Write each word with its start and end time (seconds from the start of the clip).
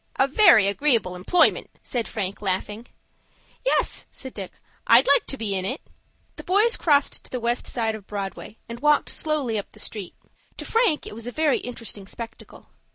"A 0.15 0.27
very 0.27 0.65
agreeable 0.65 1.15
employment," 1.15 1.69
said 1.83 2.07
Frank, 2.07 2.41
laughing. 2.41 2.87
"Yes," 3.63 4.07
said 4.09 4.33
Dick, 4.33 4.51
"I'd 4.87 5.05
like 5.05 5.27
to 5.27 5.37
be 5.37 5.53
in 5.53 5.63
it." 5.63 5.79
The 6.37 6.43
boys 6.43 6.75
crossed 6.75 7.23
to 7.23 7.29
the 7.29 7.39
West 7.39 7.67
side 7.67 7.93
of 7.93 8.07
Broadway, 8.07 8.57
and 8.67 8.79
walked 8.79 9.09
slowly 9.09 9.59
up 9.59 9.69
the 9.73 9.79
street. 9.79 10.15
To 10.57 10.65
Frank 10.65 11.05
it 11.05 11.13
was 11.13 11.27
a 11.27 11.31
very 11.31 11.59
interesting 11.59 12.07
spectacle. 12.07 12.69